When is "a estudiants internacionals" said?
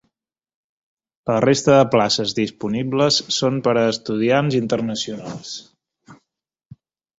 3.75-5.55